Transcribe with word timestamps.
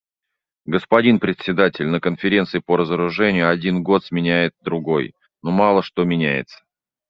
Господин 0.65 1.19
Председатель, 1.19 1.85
на 1.85 1.99
Конференции 1.99 2.57
по 2.57 2.75
разоружению 2.75 3.51
один 3.51 3.83
год 3.83 4.03
сменяет 4.03 4.55
другой, 4.63 5.13
но 5.43 5.51
мало 5.51 5.83
что 5.83 6.03
меняется. 6.05 6.63